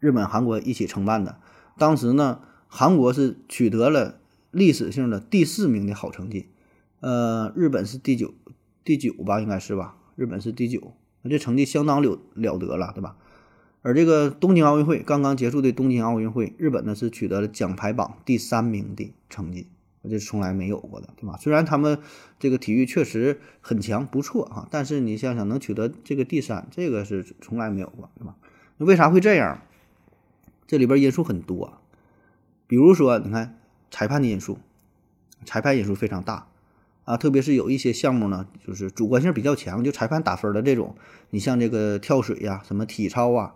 [0.01, 1.37] 日本韩国一起承办的，
[1.77, 4.15] 当时呢韩国是取得了
[4.53, 6.47] 历史性的第四名的好成绩，
[7.01, 8.33] 呃，日本是第九
[8.85, 9.97] 第九吧，应该是吧？
[10.15, 10.95] 日本是第九，
[11.29, 13.17] 这成绩相当了了得了，对吧？
[13.81, 19.67] 而这个东京奥运会刚刚结束的东京奥运会，日本呢是取得了奖牌榜第三名的成绩。
[20.05, 21.37] 这是从来没有过的，对吧？
[21.37, 22.01] 虽然他们
[22.41, 28.37] 这个体育确实很强，不错啊，但是你想想，能取得这个第三，这个是从来没有过，对吧？
[28.79, 29.63] 那为啥会这样？
[30.67, 31.79] 这里边因素很多，
[32.67, 33.61] 比如说，你看
[33.93, 34.59] 裁判的因素，
[35.45, 36.49] 裁判因素非常大
[37.05, 40.97] 啊，特别是有一些项目呢，就是主观性比较强，就裁判打分的这种，
[41.31, 43.55] 你像这个跳水呀，什么体操啊。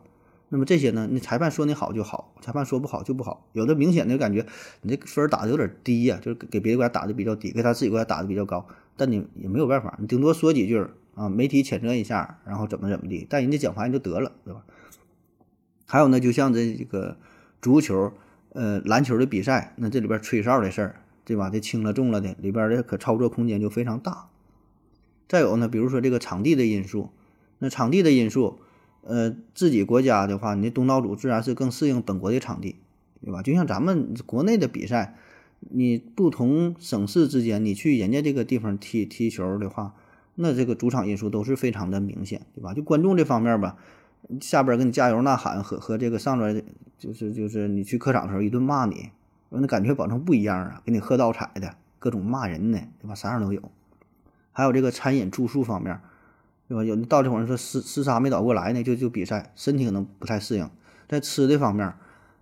[0.48, 1.08] 那么这些呢？
[1.10, 3.48] 你裁判说你好就好，裁判说不好就不好。
[3.52, 4.46] 有的明显的感觉，
[4.82, 8.64] 你这分打的有点低呀，就是给别的国家打的比较低，给他自己国家打的比较高。
[8.96, 14.62] 但你也没有办法，你顶多说几句啊，媒体谴责一下，然后怎么怎么地，但人家奖牌就得了，对吧？
[15.84, 17.16] 还有呢，就像这个
[17.60, 18.12] 足球、
[18.56, 21.50] 呃篮球的比赛，那这里边吹哨的事儿，对吧？
[21.50, 24.30] 这轻了重了的，里边的可操作空间就非常大。
[25.28, 27.10] 再有呢，比如说这个场地的因素，
[27.58, 28.58] 那场地的因素。
[29.08, 32.74] 呃，自己国家的话，你东道主自然是更适应本国的场地，
[33.22, 33.40] 对吧？
[33.40, 35.14] 就像咱们国内的比赛，
[35.60, 39.94] 你不同省市之间，你去人家这个地方踢踢球的话，
[40.34, 42.74] 那这个主场因素都是非常的明显，对吧？
[42.74, 43.76] 就观众这方面吧，
[44.40, 46.64] 下边给你加油呐喊和和这个上边
[46.98, 49.10] 就是就是你去客场的时候一顿骂你，
[49.50, 53.14] 那感觉保证不一样啊，给你喝倒彩的，各种骂人的，对吧？
[53.14, 53.62] 啥样都有。
[54.52, 56.00] 还有这个餐饮住宿方面。
[56.68, 56.82] 对吧？
[56.82, 60.68] 有的到这会儿说厮厮杀没倒过来呢，就就比赛，身体可能不太适应。
[61.08, 61.94] 在吃的方面，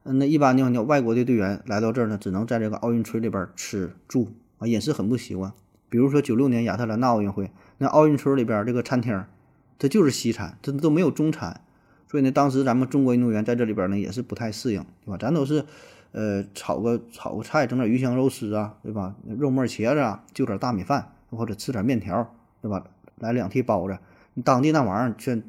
[0.05, 5.53] 嗯，那一般的，外国的队员来到这儿呢，只能在这个奥运村里边吃住啊，饮食很不习惯。
[5.91, 9.23] 比如说九六年亚特兰大奥运会，那奥运村里边这个餐厅，
[9.79, 11.61] 它就是西餐，这都没有中餐。
[12.15, 15.17] 所以呢，当时咱们中国运动员在这里边呢，也是不太适应，对吧？
[15.19, 15.65] 咱都是，
[16.13, 19.17] 呃，炒个炒个菜，整点鱼香肉丝啊，对吧？
[19.27, 22.87] 肉末茄子啊，就点大米饭，或者吃点面条，对吧？
[23.17, 23.99] 来两屉包子。
[24.35, 25.43] 你当地那玩意儿，去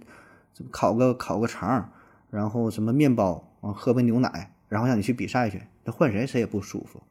[0.72, 1.92] 烤个烤个肠，
[2.32, 7.04] 然后什么面包啊，喝杯牛奶，然后让你去比赛去，那换谁谁也不舒服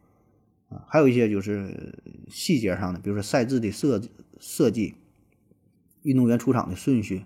[0.69, 0.83] 啊。
[0.89, 1.97] 还有一些就是
[2.29, 4.03] 细节上的，比如说赛制的设
[4.41, 4.97] 设计，
[6.03, 7.25] 运动员出场的顺序，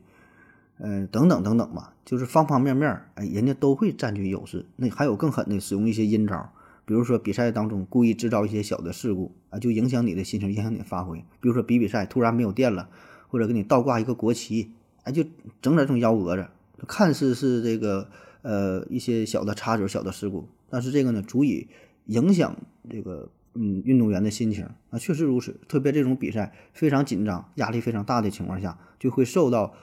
[0.78, 4.66] 嗯，等等等等吧，就是方方面面，哎，人家都会占据优势。
[4.76, 6.50] 那还有更狠的，使用一些阴招，
[6.84, 11.18] 比如说比赛当中故意制造一些小的事故啊，就影响你的心情，影响你发挥。
[11.40, 12.88] 比如说比比赛突然没有电了。
[13.30, 14.70] 或者给你倒挂一个国旗，
[15.02, 15.22] 哎，就
[15.60, 16.48] 整点这种幺蛾子，
[16.86, 18.08] 看似是这个
[18.40, 21.68] 呃一些小的插曲、小的事故，但是这个呢，足以
[22.06, 22.56] 影响
[22.88, 25.60] 这个嗯运动员的心情啊，确实如此。
[25.68, 29.74] 特别这种比赛非常紧张、压力非常大的情况下，就会受到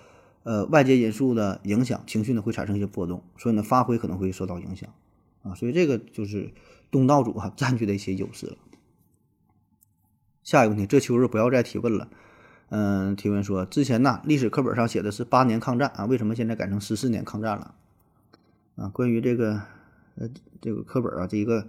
[0.46, 4.94] 呃外界因素的影响，情绪呢会产生一些波动，所以呢发挥可能会受到影响
[5.44, 5.54] 啊。
[5.56, 6.54] 所以这个就是
[6.92, 8.58] 东道主哈占据的一些优势了。
[10.44, 12.08] 下一个问题，这秋日不要再提问了。
[12.70, 17.76] 嗯，提问说，之前呢，历史课本上写的是八年抗战啊，为什么现在改成十四年抗战了？
[18.76, 19.62] 啊，关于这个
[20.16, 20.30] 呃
[20.62, 21.68] 这个课本啊，这一个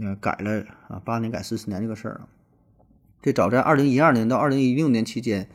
[0.00, 2.28] 呃改了啊，八年改十四年这个事儿啊，
[3.20, 5.50] 这早在二零一二年到二零一六年期间，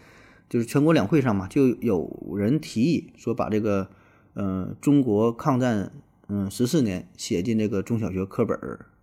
[0.50, 3.90] 就是全国两会上嘛，就有人提议说把这个
[4.34, 5.92] 呃中国抗战
[6.28, 8.58] 嗯十四年写进这个中小学课本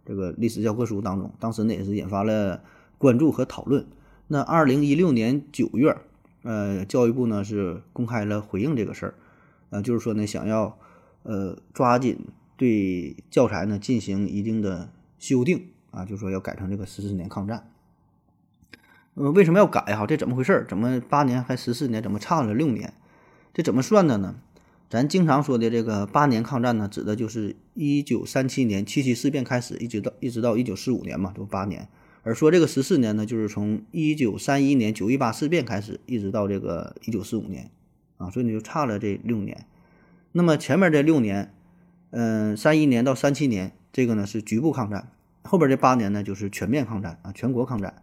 [0.06, 2.62] 这个历史教科书当中，当时呢也是引发了
[2.98, 3.86] 关注和讨论。
[4.28, 5.96] 那二零一六年九月，
[6.42, 9.14] 呃，教育部呢是公开了回应这个事儿，
[9.70, 10.78] 呃，就是说呢，想要
[11.24, 12.18] 呃抓紧
[12.56, 17.70] 对教材呢进行一定的修订啊，就是说要改成这个十四年抗战。
[19.14, 20.06] 呃，为什么要改哈？
[20.06, 20.66] 这怎么回事？
[20.68, 22.02] 怎么八年还十四年？
[22.02, 22.92] 怎么差了六年？
[23.52, 24.36] 这怎么算的呢？
[24.90, 31.88] 咱经常说的这个八年抗战呢，指的就是一九三七年七七事变开始，一直到一直到一九四五年嘛，就八年。
[32.22, 37.70] 而说这个十四年呢，就是从一九三一年九一八事变开始，一直到这个一九四五年，
[38.18, 39.64] 啊，所以你就差了这六年。
[40.32, 41.54] 那么前面这六年，
[42.10, 45.10] 嗯，三一年到三七年，这个呢是局部抗战，
[45.42, 48.02] 后边这八年呢就是全面抗战啊，全国抗战。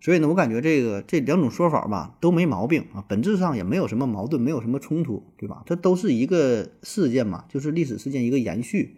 [0.00, 5.62] 所以呢，我感觉这个这两种说法吧都没毛病啊，本质上也没有什么矛盾，没有什么冲突，对吧？
[5.66, 8.96] 这都是一个事件嘛，就是历史事件一个延续。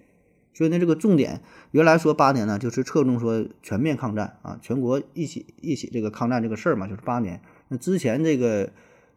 [0.55, 1.41] 所以呢，这个重点
[1.73, 7.41] 原来说八年呢，就是侧重说全面抗战啊，全国一起一起这个抗战这个事儿嘛，就是八年。
[7.67, 8.71] 那之前这个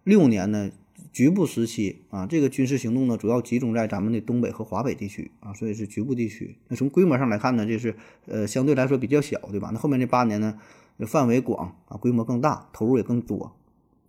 [0.04, 0.72] 六年呢，
[1.14, 6.58] 局部时期啊，这个军事行动呢主要集中在咱们的东北和华北地区啊，所以是局部地区。
[6.70, 7.94] 那从规模上来看呢，就是
[8.26, 9.70] 呃相对来说比较小，对吧？
[9.72, 10.58] 那后面这八年呢？
[11.00, 13.54] 范围广啊，规模更大，投入也更多，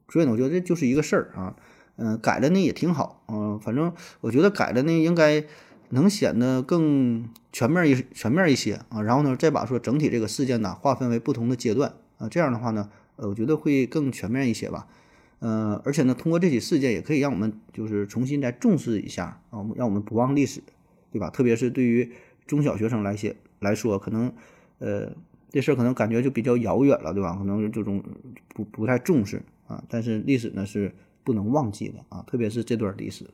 [0.08, 1.56] 所以呢，我觉得这就是一个事儿啊。
[1.96, 5.42] 嗯，改了呢也挺好，嗯，反正我觉得改了呢应该
[5.88, 9.00] 能显得更全面一全面一些啊。
[9.00, 14.86] 然后呢，再把说整体这个事件呢划分为不同的阶段啊，这样的话呢，呃，我觉得会更全面一些吧。
[15.40, 20.62] 嗯，而且呢，通过这起事件也可以让我们就是重新再重视一下啊，让我们不忘历史，
[21.10, 21.30] 对吧？
[21.30, 22.12] 特别是对于
[22.46, 24.30] 中小学生来些来说，可能
[24.80, 25.14] 呃。
[25.50, 27.34] 这事儿可能感觉就比较遥远了，对吧？
[27.36, 28.02] 可能这种
[28.48, 29.82] 不不太重视啊。
[29.88, 33.30] 但是历史呢是不能忘记的啊，特别是这段历史。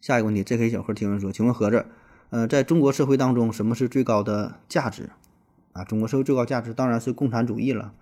[0.00, 0.70] 下一个问题，J.K.
[0.70, 1.84] 小何提问说：“请问盒子，
[2.30, 5.10] 呃，在中国社会当中，什么是最高的价值？
[5.72, 7.92] 啊，中国社会最高价值当然是共产主义了。”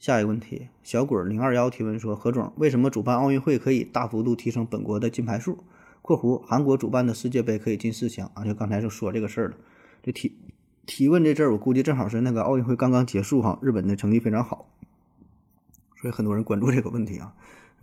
[0.00, 5.62] 下一个问题，小鬼零二幺提问说：“何总，为什么主办奥运会可以大幅度提升本国的金牌数
[6.02, 9.56] ？（括弧韩国主办的世界杯可以进四强啊？）就刚才就说这个事儿了，
[10.02, 10.36] 这提。”
[10.86, 14.68] 提问这阵儿，我估计正好是那个奥运会刚刚结束哈，日本的成绩非常好，
[16.00, 17.34] 所以很多人关注这个问题啊。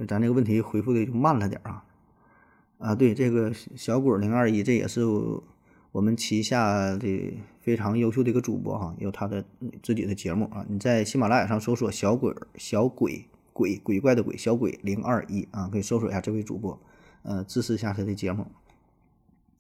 [0.08, 1.86] 咱这个问题回复的就慢了点儿啊。
[2.80, 5.06] 啊，对，这个小鬼零二一，这也是
[5.92, 9.46] 我们旗下的非常优秀的一个主播哈，有他的
[9.84, 10.66] 自己的节目啊。
[10.68, 16.80] 你在喜马拉雅上搜索“小鬼小鬼鬼鬼怪的鬼小鬼零二一”啊，可以搜索一下这位主播，
[17.24, 18.48] 呃，支持一下他的节目，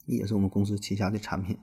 [0.08, 1.58] 也是我们公司旗下的产品。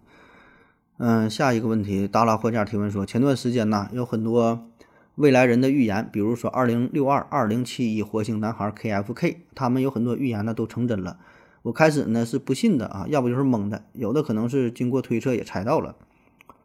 [0.98, 4.68] 嗯，下一个问题，达拉货架提问说，前段时间呢，有很多
[5.14, 11.18] 未来人的预言，比如说二零六二、二零七一火星男孩 KFK，他们有很多预言呢都成真了。
[11.62, 15.94] 我开始呢是不信的啊，要不就是蒙的，有的可能是经过推测也猜到了。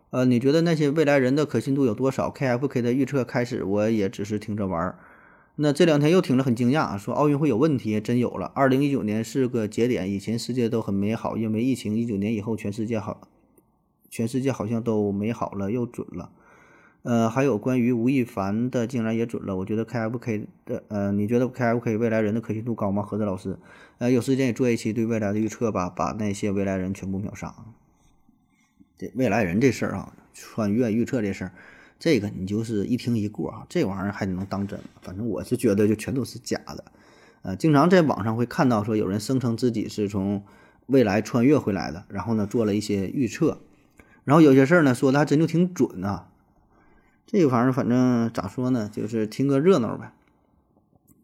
[0.09, 4.97] 呃，你觉得那些未来人的可信度有多少？KFK 的预测开始我也只是听着玩儿，
[5.57, 8.51] 那这两天又听着很惊讶，说奥运会有问题，真有了。
[8.55, 13.21] 二零一九年是个节点，以前世界都很美好，因为疫情，一九年以后全世界好。
[14.13, 16.29] 全世界好像都美好了，又准了，
[17.01, 19.57] 呃，还有关于吴亦凡的竟然也准了。
[19.57, 23.01] 我觉得 KFK 的，呃，你觉得 KFK 未来人的可信度高吗？
[23.01, 23.57] 何子老师，
[23.97, 27.55] 呃，有时间也做一期对未来的预测吧，把那些未来人全部秒杀。
[28.99, 31.51] 这未来人这事儿啊，穿越预测这事儿，
[31.97, 34.79] 这个你就是一听一过啊，这玩意儿还能当真？
[35.01, 36.85] 反正我是觉得就全都是假的。
[37.41, 40.43] 呃，经常在网上会看到说有人声称自己是从
[40.85, 43.59] 未来穿越回来的，然后呢做了一些预测。
[44.25, 46.29] 然后有些事儿呢，说的还真就挺准啊。
[47.25, 50.13] 这个反正，反正咋说呢，就是听个热闹呗。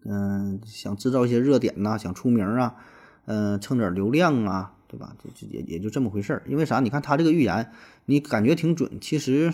[0.06, 2.76] 嗯，想制造一些热点呐，想出名啊，
[3.26, 5.16] 嗯，蹭点流量啊，对吧？
[5.24, 6.44] 就也也就这么回事儿。
[6.48, 6.80] 因为啥？
[6.80, 7.72] 你看他这个预言，
[8.06, 9.54] 你感觉挺准，其实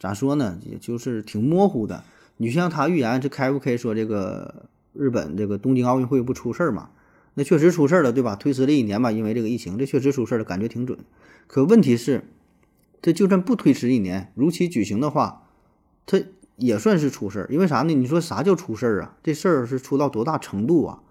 [0.00, 2.02] 咋说呢，也就是挺模糊的。
[2.38, 6.90] 你像他预言，这开不开说这个日本这个东京奥运会不出事儿嘛？
[7.34, 8.34] 那确实出事儿了，对吧？
[8.36, 10.98] 推迟了一年吧，因为这个疫情，这确实出事儿了，感觉挺准。
[11.46, 12.24] 可问题是。
[13.02, 15.42] 这就算不推迟一年，如期举行的话，
[16.06, 16.22] 它
[16.56, 17.48] 也算是出事儿。
[17.50, 17.92] 因为啥呢？
[17.92, 19.16] 你说啥叫出事儿啊？
[19.24, 21.02] 这事儿是出到多大程度啊？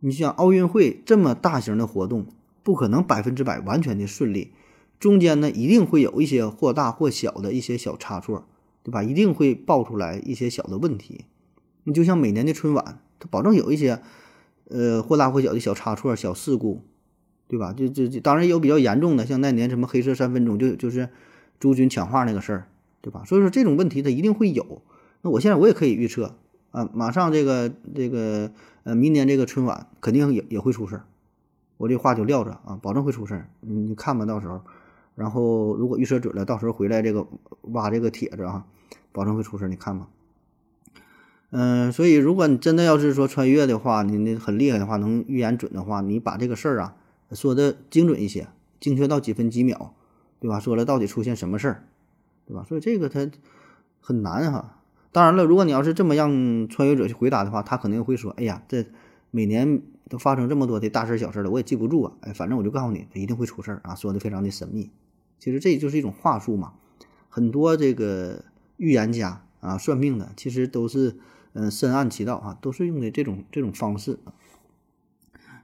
[0.00, 2.26] 你想奥运会这么大型的活动，
[2.64, 4.50] 不可能百分之百完全的顺利，
[4.98, 8.48] 中间呢一定会有一些或大或小的一些小差错，
[8.82, 9.04] 对吧？
[9.04, 11.26] 一定会爆出来一些小的问题。
[11.84, 14.02] 你就像每年的春晚，它保证有一些
[14.68, 16.82] 呃或大或小的小差错、小事故。
[17.52, 17.74] 对吧？
[17.74, 21.10] 就就当然有比较严重的，像那年什么黑色三分钟，就就是
[21.60, 22.66] 朱军抢话那个事儿，
[23.02, 23.24] 对吧？
[23.26, 24.80] 所以说这种问题它一定会有。
[25.20, 26.36] 那我现在我也可以预测
[26.70, 28.52] 啊，马上这个这个
[28.84, 31.04] 呃，明年这个春晚肯定也也会出事儿。
[31.76, 33.50] 我这话就撂着啊，保证会出事儿。
[33.60, 34.62] 你你看吧，到时候，
[35.14, 37.26] 然后如果预测准了，到时候回来这个
[37.64, 38.64] 挖这个帖子啊，
[39.12, 39.68] 保证会出事儿。
[39.68, 40.08] 你看吧。
[41.50, 46.96] 嗯，所以如果你真的要是说穿越的话，你那很厉害的话，能预言准的话，你把这个事儿啊。
[47.34, 48.48] 说的精准一些，
[48.80, 49.94] 精确到几分几秒，
[50.40, 50.60] 对吧？
[50.60, 51.84] 说了到底出现什么事儿，
[52.46, 52.64] 对吧？
[52.68, 53.30] 所以这个他
[54.00, 54.78] 很难哈。
[55.12, 58.86] 当然了，如果你要是这么让穿越者去回答的话，他肯定会说：“哎呀，这
[59.30, 62.12] 每年都发生这么多的大事小事了，我也记不住啊。
[62.22, 64.90] 哎，反正我就告诉你，他一定会出事儿啊。”说的非常的神秘。
[65.38, 66.72] 其实这就是一种话术嘛。
[67.28, 68.44] 很多这个
[68.78, 71.16] 预言家啊、算命的，其实都是
[71.52, 74.18] 嗯、深谙其道啊，都是用的这种这种方式。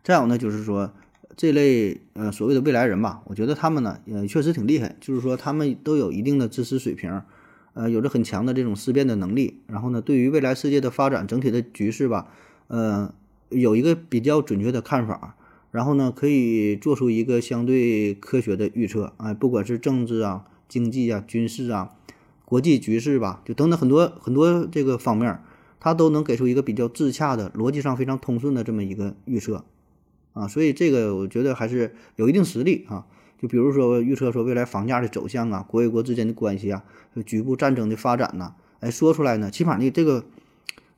[0.04, 0.92] 再有呢，就是说
[1.38, 7.22] 这类呃所谓的未来人吧，我觉得他们呢也确实挺厉害，就是说他们都有一定的知识水平，
[7.74, 12.26] 呃，有着很强的这种思辨的能力，然后呢，对于未来世界的发展整体的局势吧，
[12.66, 13.14] 呃，
[13.50, 15.36] 有一个比较准确的看法，
[15.70, 21.92] 然后呢，可以做出一个相对科学的预测，哎，不管是政治啊、经济啊、军事啊、
[22.44, 25.38] 国际局势吧，就等等很多很多这个方面，
[25.78, 29.64] 他都能给出一个比较自洽的、逻辑上非常通顺的这么一个预测。
[30.32, 33.06] 啊，所以这个我觉得还是有一定实力啊。
[33.38, 36.82] 就比如说预测说未来房价的走向啊，国与国之间的关系啊，
[37.14, 40.24] 就局部战争的发展呐、哎，说出来呢，起码呢这个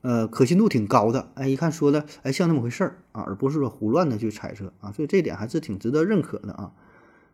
[0.01, 6.71] 呃可信度挺高的，哎，一看说的哎像那么回事儿啊，而不是说胡乱的去猜测啊，所以这点还是挺值得认可的啊。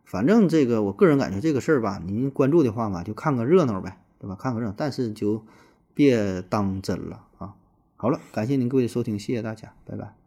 [0.04, 4.36] 反正这个我个人感觉这个事儿吧，您关注的话嘛，就看个热闹呗，对吧？
[4.36, 5.46] 看个热闹，但是就
[5.94, 7.56] 别当真了啊。
[7.96, 10.27] 好了，感谢您各位的收听，谢谢大家，拜拜。